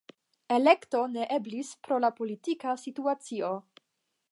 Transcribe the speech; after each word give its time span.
Elekto 0.53 1.01
ne 1.17 1.27
eblis 1.35 1.69
pro 1.87 2.01
la 2.05 2.11
politika 2.21 2.75
situacio. 2.87 3.55